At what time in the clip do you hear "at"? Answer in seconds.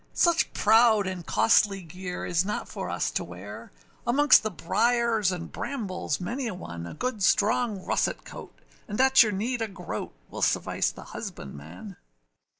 8.99-9.21